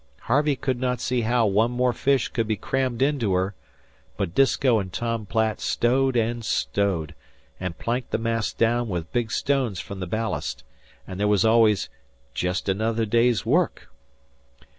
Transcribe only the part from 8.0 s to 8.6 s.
the mass